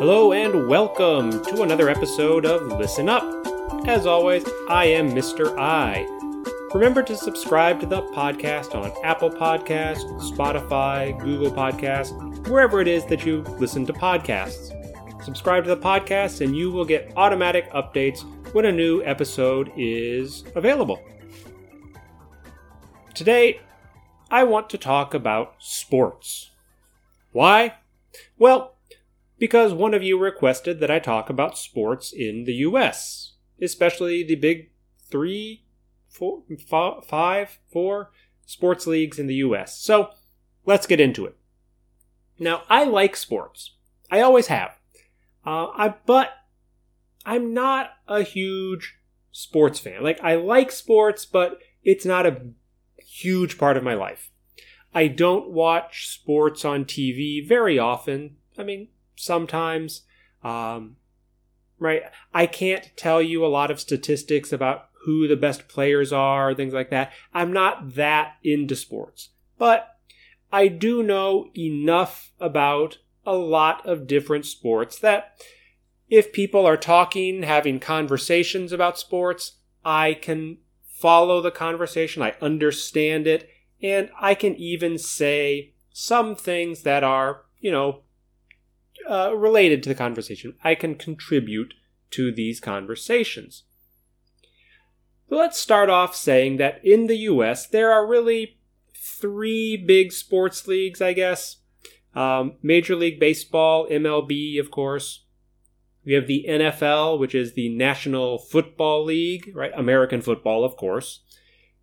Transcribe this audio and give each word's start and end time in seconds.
Hello 0.00 0.32
and 0.32 0.66
welcome 0.66 1.30
to 1.44 1.60
another 1.60 1.90
episode 1.90 2.46
of 2.46 2.78
Listen 2.78 3.06
Up. 3.06 3.22
As 3.86 4.06
always, 4.06 4.42
I 4.66 4.86
am 4.86 5.10
Mr. 5.10 5.54
I. 5.58 6.06
Remember 6.72 7.02
to 7.02 7.14
subscribe 7.14 7.80
to 7.80 7.86
the 7.86 8.00
podcast 8.14 8.74
on 8.74 8.94
Apple 9.04 9.28
Podcasts, 9.28 10.06
Spotify, 10.32 11.20
Google 11.20 11.50
Podcasts, 11.50 12.48
wherever 12.48 12.80
it 12.80 12.88
is 12.88 13.04
that 13.08 13.26
you 13.26 13.42
listen 13.58 13.84
to 13.84 13.92
podcasts. 13.92 14.72
Subscribe 15.22 15.64
to 15.64 15.74
the 15.74 15.76
podcast 15.76 16.40
and 16.40 16.56
you 16.56 16.70
will 16.70 16.86
get 16.86 17.12
automatic 17.16 17.70
updates 17.72 18.22
when 18.54 18.64
a 18.64 18.72
new 18.72 19.04
episode 19.04 19.70
is 19.76 20.44
available. 20.54 20.98
Today, 23.12 23.60
I 24.30 24.44
want 24.44 24.70
to 24.70 24.78
talk 24.78 25.12
about 25.12 25.56
sports. 25.58 26.52
Why? 27.32 27.74
Well, 28.38 28.76
because 29.40 29.72
one 29.72 29.94
of 29.94 30.02
you 30.02 30.18
requested 30.18 30.78
that 30.78 30.90
I 30.90 30.98
talk 30.98 31.30
about 31.30 31.58
sports 31.58 32.12
in 32.12 32.44
the 32.44 32.52
US, 32.56 33.32
especially 33.60 34.22
the 34.22 34.36
big 34.36 34.70
three, 35.10 35.64
four, 36.08 36.42
five, 37.02 37.58
four 37.72 38.12
sports 38.44 38.86
leagues 38.86 39.18
in 39.18 39.26
the 39.26 39.36
US. 39.36 39.78
So 39.78 40.10
let's 40.66 40.86
get 40.86 41.00
into 41.00 41.24
it. 41.24 41.36
Now, 42.38 42.62
I 42.68 42.84
like 42.84 43.16
sports. 43.16 43.76
I 44.10 44.20
always 44.20 44.48
have. 44.48 44.78
Uh, 45.44 45.68
I, 45.68 45.94
but 46.04 46.32
I'm 47.24 47.54
not 47.54 47.92
a 48.06 48.22
huge 48.22 48.96
sports 49.32 49.78
fan. 49.78 50.02
Like, 50.02 50.20
I 50.22 50.34
like 50.34 50.70
sports, 50.70 51.24
but 51.24 51.58
it's 51.82 52.04
not 52.04 52.26
a 52.26 52.42
huge 52.98 53.56
part 53.56 53.78
of 53.78 53.82
my 53.82 53.94
life. 53.94 54.30
I 54.94 55.06
don't 55.06 55.50
watch 55.50 56.08
sports 56.08 56.64
on 56.64 56.84
TV 56.84 57.46
very 57.46 57.78
often. 57.78 58.36
I 58.58 58.64
mean, 58.64 58.88
sometimes. 59.16 60.02
Um, 60.42 60.96
right? 61.78 62.02
I 62.32 62.46
can't 62.46 62.90
tell 62.96 63.20
you 63.20 63.44
a 63.44 63.48
lot 63.48 63.70
of 63.70 63.80
statistics 63.80 64.52
about 64.52 64.88
who 65.04 65.26
the 65.26 65.36
best 65.36 65.66
players 65.66 66.12
are, 66.12 66.54
things 66.54 66.74
like 66.74 66.90
that. 66.90 67.12
I'm 67.32 67.52
not 67.52 67.94
that 67.94 68.34
into 68.44 68.76
sports. 68.76 69.30
But 69.58 69.96
I 70.52 70.68
do 70.68 71.02
know 71.02 71.50
enough 71.56 72.32
about 72.38 72.98
a 73.24 73.34
lot 73.34 73.86
of 73.86 74.06
different 74.06 74.46
sports 74.46 74.98
that 74.98 75.40
if 76.08 76.32
people 76.32 76.66
are 76.66 76.76
talking, 76.76 77.44
having 77.44 77.78
conversations 77.78 78.72
about 78.72 78.98
sports, 78.98 79.58
I 79.84 80.14
can 80.14 80.58
follow 80.84 81.40
the 81.40 81.50
conversation, 81.50 82.22
I 82.22 82.34
understand 82.42 83.26
it, 83.26 83.48
and 83.82 84.10
I 84.20 84.34
can 84.34 84.54
even 84.56 84.98
say 84.98 85.72
some 85.92 86.34
things 86.34 86.82
that 86.82 87.04
are, 87.04 87.44
you 87.58 87.70
know, 87.70 88.02
uh, 89.08 89.34
related 89.36 89.82
to 89.82 89.88
the 89.88 89.94
conversation. 89.94 90.54
I 90.62 90.74
can 90.74 90.94
contribute 90.94 91.74
to 92.10 92.32
these 92.32 92.60
conversations. 92.60 93.64
But 95.28 95.36
let's 95.36 95.58
start 95.58 95.88
off 95.88 96.16
saying 96.16 96.56
that 96.56 96.84
in 96.84 97.06
the 97.06 97.16
US, 97.18 97.66
there 97.66 97.92
are 97.92 98.06
really 98.06 98.58
three 98.96 99.76
big 99.76 100.12
sports 100.12 100.66
leagues, 100.66 101.00
I 101.00 101.12
guess. 101.12 101.58
Um, 102.14 102.54
Major 102.62 102.96
League 102.96 103.20
Baseball, 103.20 103.86
MLB, 103.88 104.58
of 104.58 104.70
course. 104.70 105.24
We 106.04 106.14
have 106.14 106.26
the 106.26 106.46
NFL, 106.48 107.20
which 107.20 107.34
is 107.34 107.52
the 107.52 107.68
National 107.68 108.38
Football 108.38 109.04
League, 109.04 109.52
right? 109.54 109.72
American 109.76 110.22
football, 110.22 110.64
of 110.64 110.76
course. 110.76 111.20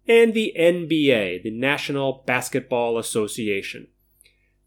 And 0.08 0.34
the 0.34 0.54
NBA, 0.58 1.44
the 1.44 1.52
National 1.52 2.24
Basketball 2.26 2.98
Association. 2.98 3.88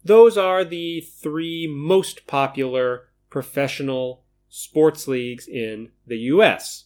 Those 0.03 0.37
are 0.37 0.63
the 0.63 1.01
three 1.01 1.67
most 1.67 2.25
popular 2.27 3.09
professional 3.29 4.23
sports 4.49 5.07
leagues 5.07 5.47
in 5.47 5.91
the 6.05 6.17
US. 6.17 6.85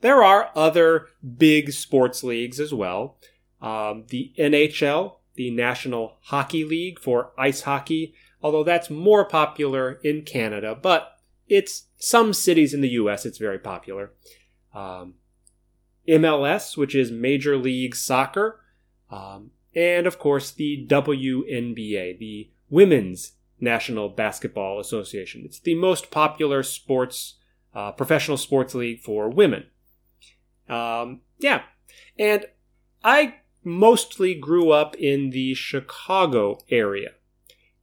There 0.00 0.22
are 0.22 0.50
other 0.54 1.08
big 1.36 1.72
sports 1.72 2.22
leagues 2.22 2.60
as 2.60 2.72
well. 2.72 3.18
Um, 3.60 4.04
the 4.08 4.32
NHL, 4.38 5.16
the 5.34 5.50
National 5.50 6.18
Hockey 6.22 6.64
League 6.64 6.98
for 6.98 7.32
ice 7.38 7.62
hockey, 7.62 8.14
although 8.42 8.64
that's 8.64 8.90
more 8.90 9.24
popular 9.24 9.92
in 10.04 10.22
Canada, 10.22 10.78
but 10.80 11.16
it's 11.48 11.86
some 11.96 12.32
cities 12.32 12.74
in 12.74 12.80
the 12.80 12.90
US, 12.90 13.26
it's 13.26 13.38
very 13.38 13.58
popular. 13.58 14.12
Um, 14.74 15.14
MLS, 16.08 16.76
which 16.76 16.94
is 16.94 17.10
Major 17.10 17.56
League 17.56 17.96
Soccer, 17.96 18.60
um, 19.10 19.50
and 19.74 20.06
of 20.06 20.18
course 20.18 20.50
the 20.50 20.86
WNBA, 20.88 22.18
the 22.18 22.50
Women's 22.70 23.32
National 23.60 24.08
Basketball 24.08 24.80
Association. 24.80 25.42
It's 25.44 25.58
the 25.58 25.74
most 25.74 26.10
popular 26.10 26.62
sports, 26.62 27.34
uh, 27.74 27.92
professional 27.92 28.36
sports 28.36 28.74
league 28.74 29.00
for 29.00 29.28
women. 29.28 29.66
Um, 30.68 31.20
yeah, 31.38 31.62
and 32.18 32.46
I 33.02 33.36
mostly 33.62 34.34
grew 34.34 34.70
up 34.70 34.94
in 34.96 35.30
the 35.30 35.54
Chicago 35.54 36.58
area, 36.70 37.12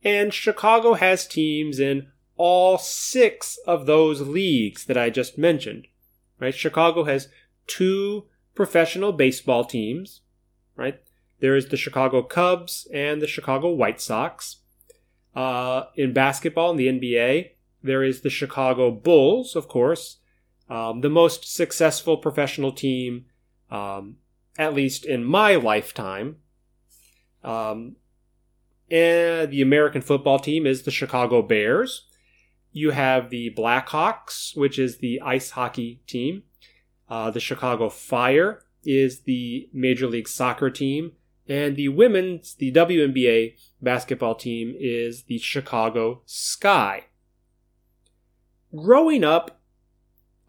and 0.04 0.34
Chicago 0.34 0.94
has 0.94 1.28
teams 1.28 1.80
in 1.80 2.08
all 2.38 2.78
six 2.78 3.58
of 3.68 3.86
those 3.86 4.22
leagues 4.22 4.86
that 4.86 4.98
I 4.98 5.10
just 5.10 5.38
mentioned. 5.38 5.88
Right? 6.40 6.56
Chicago 6.56 7.04
has 7.04 7.28
two 7.68 8.26
professional 8.56 9.12
baseball 9.12 9.64
teams, 9.64 10.22
right? 10.76 11.00
There 11.42 11.56
is 11.56 11.68
the 11.68 11.78
Chicago 11.78 12.22
Cubs 12.22 12.88
and 12.94 13.22
the 13.22 13.28
Chicago 13.28 13.70
White 13.72 14.00
Sox. 14.00 14.58
Uh, 15.36 15.86
in 15.96 16.14
basketball, 16.14 16.72
in 16.72 16.78
the 16.78 16.88
NBA, 16.88 17.52
there 17.82 18.04
is 18.04 18.22
the 18.22 18.30
Chicago 18.30 18.92
Bulls, 18.92 19.56
of 19.56 19.68
course, 19.68 20.18
um, 20.70 21.02
the 21.02 21.10
most 21.10 21.54
successful 21.54 22.18
professional 22.18 22.72
team, 22.72 23.26
um, 23.72 24.18
at 24.58 24.76
least 24.76 25.04
in 25.04 25.24
my 25.24 25.56
lifetime. 25.56 26.38
Um, 27.44 27.96
and 28.92 29.50
the 29.50 29.62
American 29.62 30.02
football 30.02 30.38
team 30.38 30.68
is 30.68 30.84
the 30.84 30.92
Chicago 30.92 31.42
Bears. 31.42 32.08
You 32.72 32.92
have 32.92 33.32
the 33.32 33.52
Blackhawks, 33.58 34.56
which 34.56 34.78
is 34.78 35.00
the 35.00 35.20
ice 35.22 35.52
hockey 35.52 36.02
team. 36.06 36.44
Uh, 37.10 37.32
the 37.32 37.40
Chicago 37.40 37.90
Fire 37.90 38.64
is 38.84 39.22
the 39.22 39.70
Major 39.74 40.08
League 40.08 40.28
Soccer 40.28 40.70
team. 40.70 41.14
And 41.48 41.76
the 41.76 41.90
women's, 41.90 42.54
the 42.56 42.72
WNBA 42.72 43.56
basketball 43.82 44.36
team 44.36 44.76
is 44.80 45.24
the 45.24 45.40
Chicago 45.40 46.22
Sky. 46.26 47.06
Growing 48.76 49.24
up, 49.24 49.60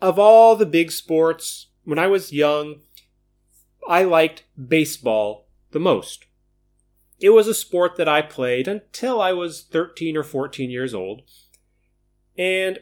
of 0.01 0.19
all 0.19 0.57
the 0.57 0.67
big 0.67 0.91
sports, 0.91 1.69
when 1.85 1.99
I 1.99 2.09
was 2.09 2.33
young, 2.33 2.81
I 3.89 4.03
liked 4.03 4.45
baseball 4.69 5.49
the 5.71 5.81
most. 5.81 6.27
It 7.19 7.31
was 7.31 7.47
a 7.47 7.55
sport 7.55 7.97
that 7.97 8.09
I 8.09 8.21
played 8.23 8.67
until 8.67 9.21
I 9.21 9.33
was 9.33 9.63
13 9.63 10.17
or 10.17 10.25
14 10.25 10.71
years 10.71 10.93
old. 10.93 11.23
And 12.37 12.81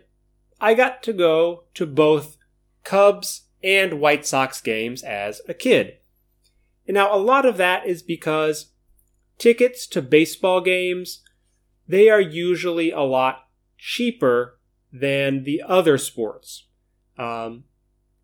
I 0.60 0.74
got 0.74 1.02
to 1.04 1.12
go 1.12 1.64
to 1.74 1.86
both 1.86 2.36
Cubs 2.84 3.42
and 3.62 4.00
White 4.00 4.26
Sox 4.26 4.60
games 4.60 5.02
as 5.02 5.42
a 5.48 5.54
kid. 5.54 5.98
And 6.90 6.96
now 6.96 7.14
a 7.14 7.22
lot 7.22 7.46
of 7.46 7.56
that 7.56 7.86
is 7.86 8.02
because 8.02 8.72
tickets 9.38 9.86
to 9.86 10.02
baseball 10.02 10.60
games, 10.60 11.22
they 11.86 12.10
are 12.10 12.20
usually 12.20 12.90
a 12.90 13.02
lot 13.02 13.46
cheaper 13.78 14.58
than 14.92 15.44
the 15.44 15.62
other 15.64 15.98
sports. 15.98 16.66
Um, 17.16 17.62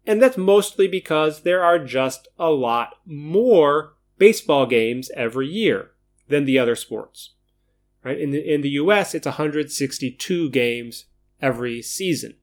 and 0.04 0.20
that's 0.20 0.36
mostly 0.36 0.88
because 0.88 1.42
there 1.42 1.62
are 1.62 1.78
just 1.78 2.26
a 2.40 2.50
lot 2.50 2.96
more 3.04 3.94
baseball 4.18 4.66
games 4.66 5.12
every 5.14 5.46
year 5.46 5.92
than 6.26 6.44
the 6.44 6.58
other 6.58 6.74
sports. 6.74 7.34
Right? 8.02 8.18
In 8.18 8.32
the, 8.32 8.52
in 8.52 8.62
the 8.62 8.70
US, 8.70 9.14
it's 9.14 9.26
162 9.26 10.50
games 10.50 11.04
every 11.40 11.82
season. 11.82 12.34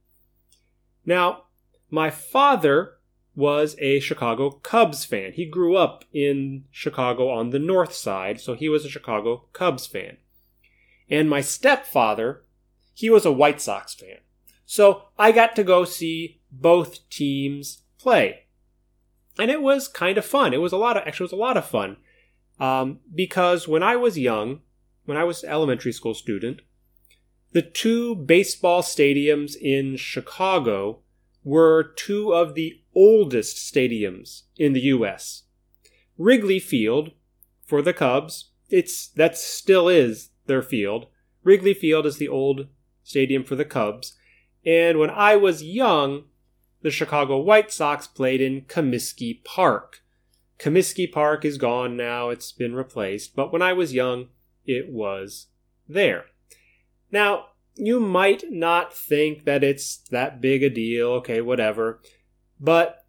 Now, 1.05 1.47
my 1.89 2.09
father 2.09 2.93
was 3.35 3.75
a 3.79 3.99
Chicago 3.99 4.51
Cubs 4.51 5.05
fan. 5.05 5.33
He 5.33 5.45
grew 5.45 5.75
up 5.75 6.05
in 6.13 6.65
Chicago 6.71 7.29
on 7.29 7.49
the 7.49 7.59
north 7.59 7.93
side, 7.93 8.39
so 8.39 8.53
he 8.53 8.69
was 8.69 8.85
a 8.85 8.89
Chicago 8.89 9.45
Cubs 9.53 9.87
fan. 9.87 10.17
And 11.09 11.29
my 11.29 11.41
stepfather, 11.41 12.43
he 12.93 13.09
was 13.09 13.25
a 13.25 13.31
White 13.31 13.61
Sox 13.61 13.93
fan. 13.93 14.17
So 14.65 15.03
I 15.17 15.31
got 15.31 15.55
to 15.55 15.63
go 15.63 15.83
see 15.85 16.41
both 16.51 17.07
teams 17.09 17.83
play. 17.97 18.43
And 19.39 19.49
it 19.49 19.61
was 19.61 19.87
kind 19.87 20.17
of 20.17 20.25
fun. 20.25 20.53
It 20.53 20.61
was 20.61 20.71
a 20.71 20.77
lot 20.77 20.95
of, 20.95 21.07
actually, 21.07 21.25
it 21.25 21.31
was 21.31 21.39
a 21.39 21.43
lot 21.43 21.57
of 21.57 21.65
fun. 21.65 21.97
Um, 22.59 22.99
because 23.13 23.67
when 23.67 23.81
I 23.81 23.95
was 23.95 24.17
young, 24.17 24.61
when 25.05 25.17
I 25.17 25.23
was 25.23 25.43
elementary 25.43 25.91
school 25.91 26.13
student, 26.13 26.61
the 27.51 27.61
two 27.61 28.15
baseball 28.15 28.81
stadiums 28.81 29.55
in 29.55 29.97
Chicago 29.97 30.99
were 31.43 31.83
two 31.83 32.33
of 32.33 32.55
the 32.55 32.82
oldest 32.95 33.57
stadiums 33.57 34.43
in 34.57 34.73
the 34.73 34.81
US. 34.81 35.43
Wrigley 36.17 36.59
Field 36.59 37.11
for 37.65 37.81
the 37.81 37.93
Cubs, 37.93 38.51
it's 38.69 39.07
that 39.09 39.37
still 39.37 39.87
is 39.87 40.29
their 40.45 40.61
field. 40.61 41.07
Wrigley 41.43 41.73
Field 41.73 42.05
is 42.05 42.17
the 42.17 42.27
old 42.27 42.67
stadium 43.03 43.43
for 43.43 43.55
the 43.55 43.65
Cubs. 43.65 44.17
And 44.65 44.97
when 44.97 45.09
I 45.09 45.35
was 45.35 45.63
young, 45.63 46.25
the 46.81 46.91
Chicago 46.91 47.39
White 47.39 47.71
Sox 47.71 48.07
played 48.07 48.41
in 48.41 48.61
Comiskey 48.61 49.43
Park. 49.43 50.01
Comiskey 50.59 51.11
Park 51.11 51.43
is 51.43 51.57
gone 51.57 51.97
now, 51.97 52.29
it's 52.29 52.51
been 52.51 52.75
replaced, 52.75 53.35
but 53.35 53.51
when 53.51 53.61
I 53.61 53.73
was 53.73 53.93
young, 53.93 54.27
it 54.65 54.89
was 54.89 55.47
there. 55.89 56.25
Now, 57.11 57.47
you 57.75 57.99
might 57.99 58.43
not 58.49 58.93
think 58.93 59.45
that 59.45 59.63
it's 59.63 59.97
that 60.11 60.41
big 60.41 60.63
a 60.63 60.69
deal, 60.69 61.07
okay, 61.13 61.41
whatever, 61.41 62.01
but 62.59 63.05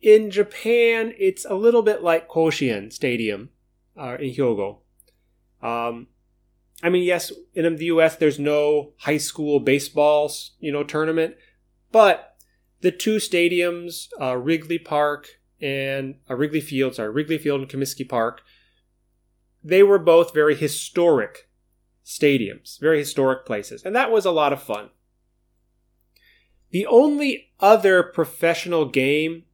in 0.00 0.30
Japan, 0.30 1.12
it's 1.18 1.44
a 1.44 1.54
little 1.54 1.82
bit 1.82 2.02
like 2.02 2.28
Koshien 2.28 2.92
Stadium 2.92 3.50
uh, 3.96 4.16
in 4.20 4.34
Hyogo. 4.34 4.78
Um, 5.62 6.08
I 6.82 6.88
mean, 6.88 7.02
yes, 7.02 7.32
in 7.54 7.76
the 7.76 7.86
U.S. 7.86 8.16
there's 8.16 8.38
no 8.38 8.92
high 8.98 9.16
school 9.16 9.58
baseball, 9.58 10.30
you 10.60 10.70
know, 10.70 10.84
tournament, 10.84 11.34
but 11.90 12.36
the 12.80 12.92
two 12.92 13.16
stadiums, 13.16 14.08
uh, 14.20 14.36
Wrigley 14.36 14.78
Park 14.78 15.26
and 15.60 16.16
uh, 16.30 16.36
Wrigley 16.36 16.60
Field, 16.60 16.94
sorry, 16.94 17.10
Wrigley 17.10 17.38
Field 17.38 17.60
and 17.60 17.70
Comiskey 17.70 18.08
Park, 18.08 18.42
they 19.64 19.82
were 19.82 19.98
both 19.98 20.32
very 20.32 20.54
historic 20.54 21.48
stadiums, 22.04 22.78
very 22.80 22.98
historic 22.98 23.44
places, 23.44 23.82
and 23.82 23.96
that 23.96 24.12
was 24.12 24.24
a 24.24 24.30
lot 24.30 24.52
of 24.52 24.62
fun. 24.62 24.90
The 26.70 26.86
only 26.86 27.50
other 27.60 28.02
professional 28.02 28.86
game 28.86 29.44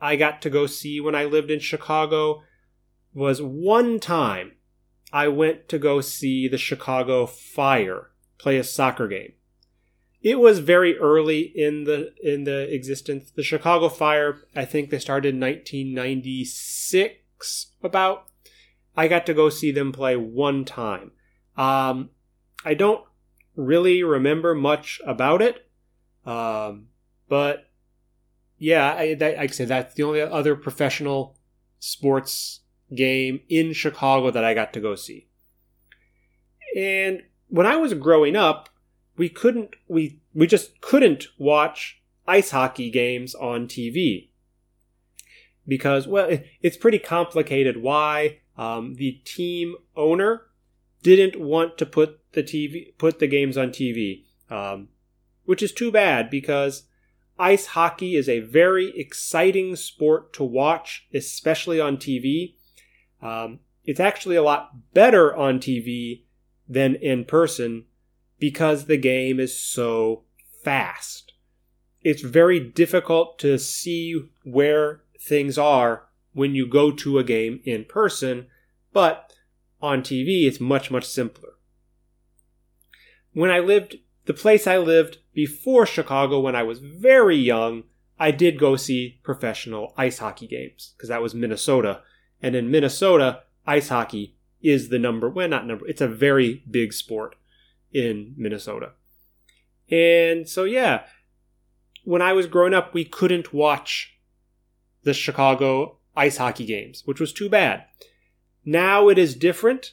I 0.00 0.16
got 0.16 0.42
to 0.42 0.50
go 0.50 0.66
see 0.66 1.00
when 1.00 1.14
I 1.14 1.24
lived 1.24 1.50
in 1.50 1.60
Chicago 1.60 2.42
was 3.12 3.42
one 3.42 4.00
time 4.00 4.52
I 5.12 5.28
went 5.28 5.68
to 5.68 5.78
go 5.78 6.00
see 6.00 6.48
the 6.48 6.58
Chicago 6.58 7.26
Fire 7.26 8.10
play 8.38 8.56
a 8.56 8.64
soccer 8.64 9.06
game. 9.08 9.32
It 10.22 10.38
was 10.38 10.58
very 10.58 10.98
early 10.98 11.40
in 11.40 11.84
the 11.84 12.12
in 12.22 12.44
the 12.44 12.70
existence. 12.72 13.30
The 13.30 13.42
Chicago 13.42 13.88
Fire, 13.88 14.42
I 14.54 14.66
think 14.66 14.90
they 14.90 14.98
started 14.98 15.34
in 15.34 15.40
1996 15.40 17.72
about. 17.82 18.26
I 18.96 19.08
got 19.08 19.24
to 19.26 19.34
go 19.34 19.48
see 19.48 19.72
them 19.72 19.92
play 19.92 20.16
one 20.16 20.66
time. 20.66 21.12
Um, 21.56 22.10
I 22.64 22.74
don't 22.74 23.04
really 23.56 24.02
remember 24.02 24.54
much 24.54 25.00
about 25.06 25.40
it, 25.40 25.69
um, 26.26 26.88
but 27.28 27.70
yeah, 28.58 28.94
I, 28.94 29.14
that, 29.14 29.38
I 29.38 29.46
say 29.48 29.64
that's 29.64 29.94
the 29.94 30.02
only 30.02 30.20
other 30.20 30.54
professional 30.56 31.36
sports 31.78 32.60
game 32.94 33.40
in 33.48 33.72
Chicago 33.72 34.30
that 34.30 34.44
I 34.44 34.54
got 34.54 34.72
to 34.74 34.80
go 34.80 34.94
see. 34.94 35.28
And 36.76 37.22
when 37.48 37.66
I 37.66 37.76
was 37.76 37.94
growing 37.94 38.36
up, 38.36 38.68
we 39.16 39.28
couldn't 39.28 39.76
we 39.88 40.20
we 40.34 40.46
just 40.46 40.80
couldn't 40.80 41.26
watch 41.38 42.00
ice 42.26 42.52
hockey 42.52 42.90
games 42.90 43.34
on 43.34 43.66
TV 43.66 44.28
because 45.66 46.06
well 46.06 46.38
it's 46.62 46.76
pretty 46.76 46.98
complicated 46.98 47.82
why 47.82 48.38
um, 48.56 48.94
the 48.94 49.12
team 49.24 49.74
owner 49.96 50.42
didn't 51.02 51.40
want 51.40 51.78
to 51.78 51.86
put 51.86 52.20
the 52.32 52.42
TV 52.42 52.96
put 52.98 53.18
the 53.18 53.26
games 53.26 53.56
on 53.56 53.70
TV, 53.70 54.24
um, 54.50 54.88
which 55.50 55.64
is 55.64 55.72
too 55.72 55.90
bad 55.90 56.30
because 56.30 56.84
ice 57.36 57.66
hockey 57.66 58.14
is 58.14 58.28
a 58.28 58.38
very 58.38 58.96
exciting 58.96 59.74
sport 59.74 60.32
to 60.32 60.44
watch, 60.44 61.08
especially 61.12 61.80
on 61.80 61.96
TV. 61.96 62.54
Um, 63.20 63.58
it's 63.82 63.98
actually 63.98 64.36
a 64.36 64.44
lot 64.44 64.94
better 64.94 65.34
on 65.34 65.58
TV 65.58 66.22
than 66.68 66.94
in 66.94 67.24
person 67.24 67.86
because 68.38 68.84
the 68.84 68.96
game 68.96 69.40
is 69.40 69.58
so 69.58 70.22
fast. 70.62 71.32
It's 72.00 72.22
very 72.22 72.60
difficult 72.60 73.36
to 73.40 73.58
see 73.58 74.22
where 74.44 75.02
things 75.20 75.58
are 75.58 76.06
when 76.32 76.54
you 76.54 76.64
go 76.64 76.92
to 76.92 77.18
a 77.18 77.24
game 77.24 77.58
in 77.64 77.86
person, 77.86 78.46
but 78.92 79.32
on 79.82 80.02
TV 80.02 80.46
it's 80.46 80.60
much, 80.60 80.92
much 80.92 81.06
simpler. 81.06 81.54
When 83.32 83.50
I 83.50 83.58
lived, 83.58 83.96
the 84.26 84.32
place 84.32 84.68
I 84.68 84.78
lived 84.78 85.18
before 85.32 85.86
Chicago 85.86 86.40
when 86.40 86.56
I 86.56 86.62
was 86.62 86.78
very 86.78 87.36
young, 87.36 87.84
I 88.18 88.30
did 88.30 88.58
go 88.58 88.76
see 88.76 89.20
professional 89.22 89.94
ice 89.96 90.18
hockey 90.18 90.46
games 90.46 90.92
because 90.96 91.08
that 91.08 91.22
was 91.22 91.34
Minnesota. 91.34 92.02
And 92.42 92.54
in 92.54 92.70
Minnesota, 92.70 93.42
ice 93.66 93.88
hockey 93.88 94.36
is 94.62 94.88
the 94.88 94.98
number, 94.98 95.28
well, 95.28 95.48
not 95.48 95.66
number, 95.66 95.86
it's 95.86 96.00
a 96.00 96.08
very 96.08 96.62
big 96.70 96.92
sport 96.92 97.36
in 97.92 98.34
Minnesota. 98.36 98.92
And 99.90 100.48
so, 100.48 100.64
yeah, 100.64 101.04
when 102.04 102.22
I 102.22 102.32
was 102.32 102.46
growing 102.46 102.74
up, 102.74 102.94
we 102.94 103.04
couldn't 103.04 103.52
watch 103.52 104.18
the 105.02 105.14
Chicago 105.14 105.98
ice 106.16 106.36
hockey 106.36 106.66
games, 106.66 107.02
which 107.06 107.20
was 107.20 107.32
too 107.32 107.48
bad. 107.48 107.84
Now 108.64 109.08
it 109.08 109.18
is 109.18 109.34
different. 109.34 109.92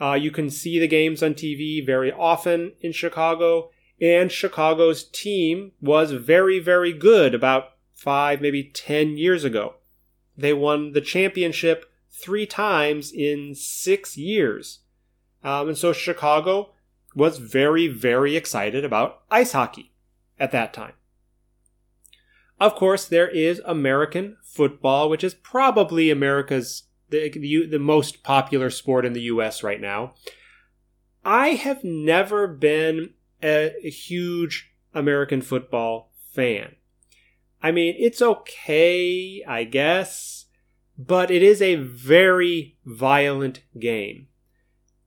Uh, 0.00 0.14
you 0.14 0.30
can 0.30 0.48
see 0.48 0.78
the 0.78 0.88
games 0.88 1.22
on 1.22 1.34
TV 1.34 1.84
very 1.84 2.12
often 2.12 2.72
in 2.80 2.92
Chicago, 2.92 3.70
and 4.00 4.30
Chicago's 4.30 5.04
team 5.04 5.72
was 5.80 6.12
very, 6.12 6.58
very 6.58 6.92
good 6.92 7.34
about 7.34 7.72
five, 7.94 8.40
maybe 8.40 8.64
10 8.64 9.16
years 9.16 9.44
ago. 9.44 9.74
They 10.36 10.52
won 10.52 10.92
the 10.92 11.00
championship 11.00 11.90
three 12.10 12.46
times 12.46 13.12
in 13.12 13.54
six 13.54 14.16
years. 14.16 14.80
Um, 15.42 15.68
and 15.68 15.78
so 15.78 15.92
Chicago 15.92 16.74
was 17.14 17.38
very, 17.38 17.88
very 17.88 18.36
excited 18.36 18.84
about 18.84 19.22
ice 19.30 19.52
hockey 19.52 19.92
at 20.38 20.52
that 20.52 20.72
time. 20.72 20.92
Of 22.60 22.74
course, 22.74 23.06
there 23.06 23.28
is 23.28 23.60
American 23.64 24.36
football, 24.42 25.08
which 25.08 25.22
is 25.22 25.34
probably 25.34 26.10
America's 26.10 26.84
the, 27.10 27.30
the, 27.30 27.66
the 27.66 27.78
most 27.78 28.22
popular 28.22 28.70
sport 28.70 29.04
in 29.04 29.12
the 29.12 29.22
U.S. 29.22 29.62
right 29.62 29.80
now. 29.80 30.14
I 31.24 31.50
have 31.50 31.84
never 31.84 32.46
been 32.46 33.10
a, 33.42 33.72
a 33.84 33.90
huge 33.90 34.72
American 34.94 35.42
football 35.42 36.10
fan. 36.32 36.76
I 37.62 37.72
mean, 37.72 37.94
it's 37.98 38.22
okay, 38.22 39.42
I 39.46 39.64
guess, 39.64 40.46
but 40.96 41.30
it 41.30 41.42
is 41.42 41.60
a 41.60 41.76
very 41.76 42.76
violent 42.84 43.62
game. 43.78 44.28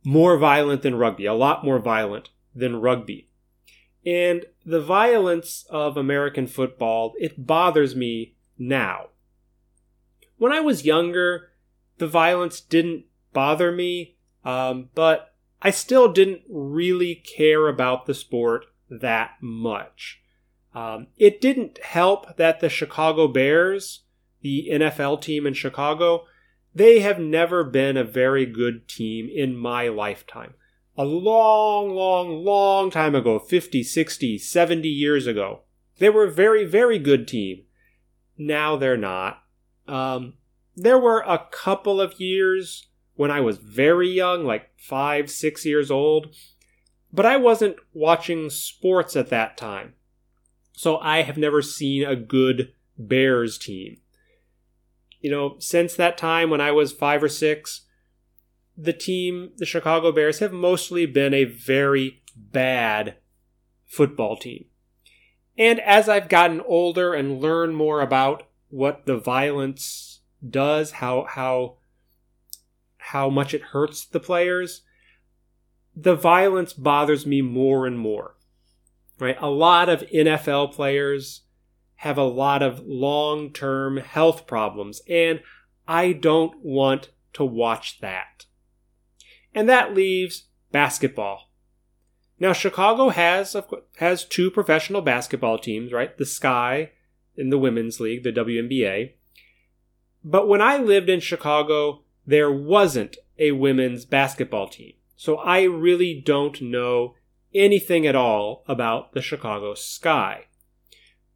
More 0.03 0.38
violent 0.38 0.81
than 0.81 0.95
rugby, 0.95 1.25
a 1.25 1.33
lot 1.33 1.63
more 1.63 1.79
violent 1.79 2.29
than 2.55 2.81
rugby. 2.81 3.29
And 4.05 4.45
the 4.65 4.81
violence 4.81 5.65
of 5.69 5.95
American 5.95 6.47
football, 6.47 7.13
it 7.19 7.45
bothers 7.45 7.95
me 7.95 8.35
now. 8.57 9.07
When 10.38 10.51
I 10.51 10.59
was 10.59 10.85
younger, 10.85 11.51
the 12.00 12.07
violence 12.07 12.59
didn't 12.59 13.05
bother 13.31 13.71
me, 13.71 14.15
um, 14.43 14.89
but 14.95 15.30
I 15.62 15.70
still 15.70 16.12
didn't 16.12 16.41
really 16.50 17.15
care 17.15 17.68
about 17.68 18.06
the 18.06 18.13
sport 18.13 18.65
that 18.89 19.38
much. 19.41 20.22
Um, 20.74 21.08
it 21.18 21.41
didn't 21.41 21.80
help 21.84 22.38
that 22.38 22.60
the 22.60 22.70
Chicago 22.70 23.27
Bears, 23.27 24.03
the 24.41 24.70
NFL 24.72 25.22
team 25.22 25.46
in 25.46 25.53
Chicago, 25.53 26.25
they 26.74 27.01
have 27.01 27.20
never 27.20 27.63
been 27.63 27.98
a 27.98 28.03
very 28.03 28.46
good 28.46 28.88
team 28.88 29.30
in 29.34 29.56
my 29.56 29.88
lifetime. 29.88 30.53
A 30.98 31.03
long, 31.03 31.94
long, 31.94 32.44
long 32.44 32.89
time 32.89 33.15
ago, 33.15 33.39
50, 33.39 33.84
60, 33.84 34.38
70 34.38 34.88
years 34.88 35.27
ago, 35.27 35.62
they 36.00 36.10
were 36.10 36.25
a 36.25 36.32
very, 36.32 36.65
very 36.65 36.98
good 37.00 37.27
team. 37.27 37.63
Now 38.38 38.77
they're 38.77 38.98
not. 38.98 39.44
Um, 39.88 40.36
there 40.75 40.98
were 40.98 41.22
a 41.22 41.46
couple 41.51 42.00
of 42.00 42.20
years 42.20 42.88
when 43.21 43.29
I 43.29 43.39
was 43.39 43.59
very 43.59 44.09
young, 44.09 44.45
like 44.45 44.71
five, 44.79 45.29
six 45.29 45.63
years 45.63 45.91
old, 45.91 46.35
but 47.13 47.23
I 47.23 47.37
wasn't 47.37 47.75
watching 47.93 48.49
sports 48.49 49.15
at 49.15 49.29
that 49.29 49.57
time. 49.57 49.93
So 50.71 50.97
I 50.97 51.21
have 51.21 51.37
never 51.37 51.61
seen 51.61 52.03
a 52.03 52.15
good 52.15 52.73
Bears 52.97 53.59
team. 53.59 53.97
You 55.19 55.29
know, 55.29 55.55
since 55.59 55.93
that 55.93 56.17
time 56.17 56.49
when 56.49 56.61
I 56.61 56.71
was 56.71 56.93
five 56.93 57.21
or 57.21 57.29
six, 57.29 57.81
the 58.75 58.91
team, 58.91 59.51
the 59.57 59.67
Chicago 59.67 60.11
Bears, 60.11 60.39
have 60.39 60.51
mostly 60.51 61.05
been 61.05 61.35
a 61.35 61.43
very 61.43 62.23
bad 62.35 63.17
football 63.85 64.35
team. 64.35 64.65
And 65.59 65.79
as 65.81 66.09
I've 66.09 66.27
gotten 66.27 66.59
older 66.61 67.13
and 67.13 67.39
learned 67.39 67.75
more 67.75 68.01
about 68.01 68.47
what 68.69 69.05
the 69.05 69.17
violence 69.17 70.21
does, 70.49 70.93
how 70.93 71.27
how 71.29 71.77
how 73.05 73.29
much 73.29 73.53
it 73.53 73.62
hurts 73.62 74.05
the 74.05 74.20
players, 74.20 74.81
the 75.96 76.15
violence 76.15 76.72
bothers 76.72 77.25
me 77.25 77.41
more 77.41 77.88
and 77.88 77.98
more. 77.98 78.36
Right? 79.20 79.38
A 79.39 79.50
lot 79.50 79.89
of 79.89 80.01
NFL 80.13 80.74
players 80.74 81.41
have 81.96 82.17
a 82.17 82.24
lot 82.24 82.63
of 82.63 82.86
long-term 82.86 83.98
health 83.98 84.48
problems 84.48 85.01
and 85.10 85.41
I 85.88 86.13
don't 86.13 86.63
want 86.63 87.10
to 87.34 87.43
watch 87.43 88.00
that. 88.01 88.46
And 89.53 89.67
that 89.67 89.93
leaves 89.93 90.46
basketball. 90.72 91.50
Now 92.39 92.53
Chicago 92.53 93.10
has 93.10 93.55
has 93.98 94.25
two 94.25 94.50
professional 94.50 95.01
basketball 95.01 95.60
teams, 95.60 95.91
right? 95.91 96.17
The 96.17 96.25
Sky 96.25 96.91
in 97.36 97.50
the 97.50 97.60
women's 97.60 98.00
league, 98.00 98.24
the 98.24 98.31
WNBA. 98.31 99.13
But 100.24 100.48
when 100.48 100.62
I 100.62 100.77
lived 100.77 101.10
in 101.10 101.20
Chicago, 101.20 102.03
there 102.31 102.51
wasn't 102.51 103.17
a 103.38 103.51
women's 103.51 104.05
basketball 104.05 104.69
team. 104.69 104.93
So 105.15 105.38
I 105.38 105.63
really 105.63 106.19
don't 106.19 106.61
know 106.61 107.15
anything 107.53 108.07
at 108.07 108.15
all 108.15 108.63
about 108.67 109.13
the 109.13 109.21
Chicago 109.21 109.73
Sky. 109.73 110.45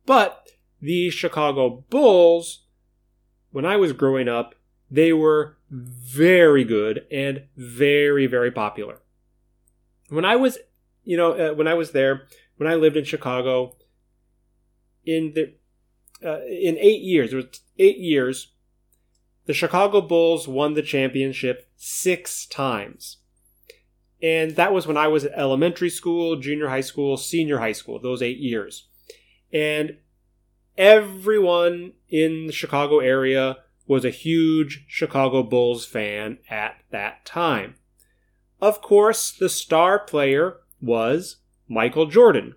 But 0.06 0.48
the 0.82 1.10
Chicago 1.10 1.84
Bulls, 1.90 2.66
when 3.52 3.66
I 3.66 3.76
was 3.76 3.92
growing 3.92 4.28
up, 4.30 4.56
they 4.90 5.12
were 5.12 5.58
very 5.70 6.64
good 6.64 7.06
and 7.12 7.44
very, 7.58 8.28
very 8.28 8.52
popular. 8.52 9.00
When 10.10 10.26
I 10.26 10.36
was, 10.36 10.58
you 11.04 11.18
know, 11.18 11.34
uh, 11.34 11.54
when 11.54 11.68
I 11.68 11.74
was 11.74 11.92
there, 11.92 12.28
when 12.58 12.72
I 12.72 12.76
lived 12.76 12.96
in 12.96 13.04
Chicago, 13.04 13.76
in 15.06 15.34
the 15.34 15.54
uh, 16.24 16.42
in 16.46 16.78
eight 16.80 17.02
years, 17.02 17.32
there 17.32 17.38
was 17.38 17.60
eight 17.78 17.98
years, 17.98 18.54
the 19.46 19.54
Chicago 19.54 20.02
Bulls 20.02 20.48
won 20.48 20.74
the 20.74 20.82
championship 20.82 21.70
six 21.76 22.46
times. 22.46 23.18
And 24.22 24.56
that 24.56 24.74
was 24.74 24.88
when 24.88 24.98
I 24.98 25.08
was 25.08 25.26
at 25.26 25.38
elementary 25.38 25.90
school, 25.90 26.36
junior 26.38 26.70
high 26.70 26.82
school, 26.82 27.18
senior 27.18 27.60
high 27.60 27.74
school, 27.74 28.00
those 28.00 28.22
eight 28.22 28.40
years. 28.40 28.88
And 29.54 29.98
everyone 30.78 31.94
in 32.10 32.48
the 32.48 32.54
Chicago 32.54 33.00
area 33.00 33.58
was 33.88 34.04
a 34.04 34.10
huge 34.10 34.86
Chicago 34.88 35.44
Bulls 35.44 35.86
fan 35.86 36.40
at 36.50 36.78
that 36.92 37.26
time. 37.26 37.76
Of 38.62 38.82
course, 38.82 39.32
the 39.32 39.50
star 39.50 40.00
player 40.00 40.58
was 40.82 41.38
Michael 41.68 42.08
Jordan, 42.08 42.56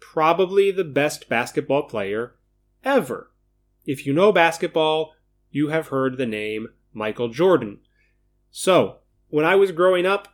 probably 0.00 0.70
the 0.70 0.84
best 0.84 1.28
basketball 1.28 1.82
player 1.82 2.36
ever. 2.82 3.30
If 3.84 4.06
you 4.06 4.14
know 4.14 4.32
basketball, 4.32 5.14
you 5.54 5.68
have 5.68 5.88
heard 5.88 6.18
the 6.18 6.26
name 6.26 6.66
Michael 6.92 7.28
Jordan. 7.28 7.78
So, 8.50 8.96
when 9.28 9.44
I 9.44 9.54
was 9.54 9.70
growing 9.70 10.04
up, 10.04 10.26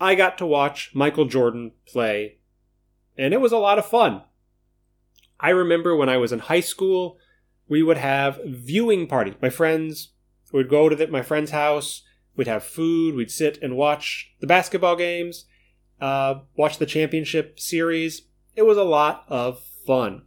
I 0.00 0.14
got 0.14 0.38
to 0.38 0.46
watch 0.46 0.90
Michael 0.94 1.26
Jordan 1.26 1.72
play, 1.86 2.38
and 3.16 3.34
it 3.34 3.42
was 3.42 3.52
a 3.52 3.58
lot 3.58 3.78
of 3.78 3.84
fun. 3.84 4.22
I 5.38 5.50
remember 5.50 5.94
when 5.94 6.08
I 6.08 6.16
was 6.16 6.32
in 6.32 6.38
high 6.38 6.60
school, 6.60 7.18
we 7.68 7.82
would 7.82 7.98
have 7.98 8.40
viewing 8.46 9.06
parties. 9.06 9.34
My 9.42 9.50
friends 9.50 10.12
would 10.50 10.70
go 10.70 10.88
to 10.88 10.96
the, 10.96 11.08
my 11.08 11.20
friend's 11.20 11.50
house, 11.50 12.02
we'd 12.34 12.46
have 12.46 12.64
food, 12.64 13.14
we'd 13.14 13.30
sit 13.30 13.58
and 13.60 13.76
watch 13.76 14.32
the 14.40 14.46
basketball 14.46 14.96
games, 14.96 15.44
uh, 16.00 16.36
watch 16.56 16.78
the 16.78 16.86
championship 16.86 17.60
series. 17.60 18.22
It 18.56 18.62
was 18.62 18.78
a 18.78 18.82
lot 18.82 19.26
of 19.28 19.62
fun. 19.86 20.22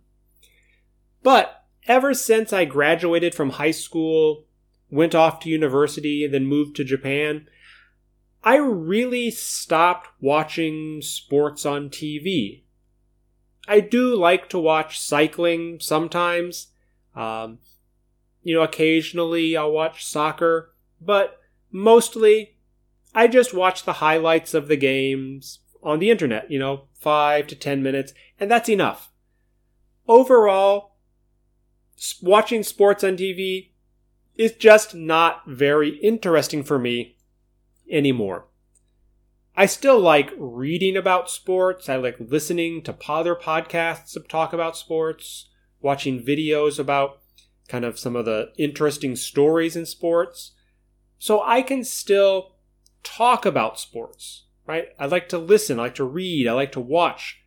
But 1.24 1.57
ever 1.88 2.14
since 2.14 2.54
I 2.54 2.66
graduated 2.66 3.34
from 3.34 3.52
high 3.52 3.72
school, 3.72 4.46
went 4.90 5.16
off 5.16 5.40
to 5.42 5.50
university, 5.50 6.24
and 6.24 6.34
then 6.34 6.46
moved 6.46 6.76
to 6.76 6.84
Japan, 6.84 7.48
I 8.44 8.58
really 8.58 9.32
stopped 9.32 10.10
watching 10.22 11.02
sports 11.02 11.66
on 11.66 11.90
TV. 11.90 12.64
I 13.68 13.82
do 13.82 14.16
like 14.16 14.50
to 14.50 14.60
watch 14.60 15.00
cycling 15.00 15.80
sometimes. 15.82 16.68
Um, 17.16 17.60
you 18.44 18.56
know, 18.56 18.62
occasionally 18.62 19.58
I'll 19.58 19.72
watch 19.72 20.06
soccer, 20.06 20.74
but 21.02 21.40
mostly 21.72 22.58
I 23.14 23.28
just 23.28 23.54
watch 23.54 23.84
the 23.84 23.94
highlights 23.94 24.54
of 24.54 24.68
the 24.68 24.78
games 24.78 25.60
on 25.84 26.00
the 26.00 26.10
internet, 26.10 26.50
you 26.50 26.60
know, 26.60 26.84
five 26.94 27.48
to 27.48 27.56
ten 27.56 27.84
minutes, 27.84 28.14
and 28.40 28.50
that's 28.50 28.70
enough. 28.70 29.12
Overall, 30.08 30.97
watching 32.22 32.64
sports 32.64 33.04
on 33.04 33.18
TV 33.18 33.72
is 34.36 34.54
just 34.54 34.94
not 34.94 35.44
very 35.48 35.98
interesting 35.98 36.64
for 36.64 36.78
me 36.78 37.18
anymore. 37.90 38.48
I 39.56 39.66
still 39.66 40.00
like 40.00 40.32
reading 40.38 40.96
about 40.96 41.32
sports. 41.32 41.90
I 41.90 41.96
like 41.96 42.18
listening 42.20 42.84
to 42.84 42.96
other 43.08 43.36
podcasts 43.36 44.14
that 44.14 44.30
talk 44.30 44.54
about 44.54 44.78
sports, 44.78 45.50
watching 45.82 46.24
videos 46.24 46.78
about 46.78 47.22
kind 47.68 47.84
of 47.84 47.98
some 47.98 48.16
of 48.16 48.26
the 48.26 48.52
interesting 48.58 49.16
stories 49.16 49.76
in 49.76 49.88
sports. 49.88 50.52
So 51.18 51.42
I 51.42 51.64
can 51.64 51.84
still 51.84 52.58
talk 53.04 53.46
about 53.46 53.80
sports, 53.80 54.46
right? 54.68 54.90
I 55.00 55.08
like 55.08 55.28
to 55.30 55.40
listen, 55.40 55.80
I 55.80 55.84
like 55.84 55.96
to 55.96 56.04
read, 56.04 56.48
I 56.48 56.54
like 56.54 56.72
to 56.74 56.80
watch 56.80 57.42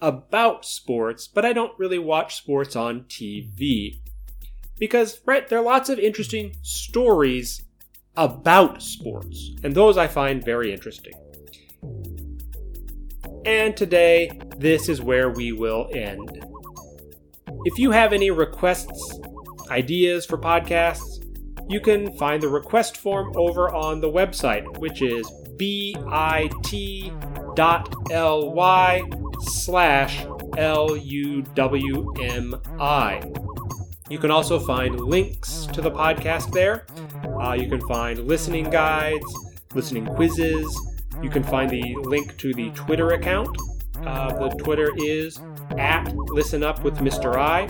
about 0.00 0.64
sports, 0.64 1.26
but 1.26 1.44
I 1.44 1.52
don't 1.52 1.78
really 1.78 1.98
watch 1.98 2.36
sports 2.36 2.76
on 2.76 3.02
TV. 3.02 4.00
Because, 4.78 5.20
right, 5.24 5.48
there 5.48 5.58
are 5.58 5.64
lots 5.64 5.88
of 5.88 5.98
interesting 5.98 6.54
stories 6.62 7.62
about 8.16 8.82
sports, 8.82 9.52
and 9.62 9.74
those 9.74 9.96
I 9.96 10.06
find 10.06 10.44
very 10.44 10.72
interesting. 10.72 11.14
And 13.44 13.76
today, 13.76 14.30
this 14.58 14.88
is 14.88 15.00
where 15.00 15.30
we 15.30 15.52
will 15.52 15.88
end. 15.94 16.44
If 17.64 17.78
you 17.78 17.90
have 17.90 18.12
any 18.12 18.30
requests, 18.30 19.18
ideas 19.70 20.26
for 20.26 20.36
podcasts, 20.36 21.22
you 21.68 21.80
can 21.80 22.16
find 22.16 22.42
the 22.42 22.48
request 22.48 22.96
form 22.96 23.32
over 23.36 23.72
on 23.72 24.00
the 24.00 24.10
website, 24.10 24.78
which 24.78 25.02
is 25.02 25.30
bit.ly 25.56 26.48
slash 29.40 30.24
luwmi. 30.24 31.42
You 34.08 34.18
can 34.18 34.30
also 34.30 34.60
find 34.60 35.00
links 35.00 35.66
to 35.72 35.80
the 35.80 35.90
podcast 35.90 36.52
there. 36.52 36.86
Uh, 37.40 37.54
you 37.54 37.68
can 37.68 37.80
find 37.88 38.20
listening 38.26 38.70
guides, 38.70 39.26
listening 39.74 40.06
quizzes, 40.06 40.68
you 41.22 41.30
can 41.30 41.42
find 41.42 41.70
the 41.70 41.96
link 42.02 42.36
to 42.38 42.52
the 42.52 42.70
Twitter 42.70 43.10
account. 43.10 43.56
Uh, 44.04 44.32
the 44.32 44.50
Twitter 44.62 44.92
is 44.96 45.40
at 45.78 46.14
Listen 46.14 46.62
Up 46.62 46.82
with 46.84 46.96
Mr. 46.96 47.36
I. 47.36 47.68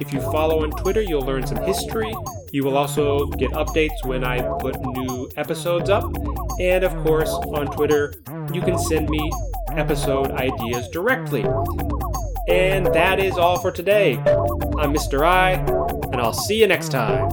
If 0.00 0.12
you 0.12 0.20
follow 0.20 0.62
on 0.62 0.70
Twitter, 0.70 1.02
you'll 1.02 1.26
learn 1.26 1.44
some 1.44 1.60
history. 1.64 2.14
You 2.52 2.62
will 2.64 2.76
also 2.76 3.26
get 3.26 3.50
updates 3.50 4.04
when 4.04 4.22
I 4.22 4.40
put 4.58 4.80
new 4.80 5.28
episodes 5.36 5.90
up. 5.90 6.04
And 6.60 6.84
of 6.84 6.94
course, 7.04 7.30
on 7.30 7.66
Twitter, 7.66 8.14
you 8.52 8.60
can 8.60 8.78
send 8.78 9.10
me 9.10 9.32
episode 9.76 10.32
ideas 10.32 10.88
directly. 10.88 11.44
And 12.48 12.86
that 12.86 13.20
is 13.20 13.36
all 13.36 13.58
for 13.58 13.70
today. 13.70 14.16
I'm 14.16 14.92
Mr. 14.94 15.24
I, 15.24 15.52
and 16.12 16.16
I'll 16.16 16.32
see 16.32 16.60
you 16.60 16.66
next 16.66 16.90
time. 16.90 17.30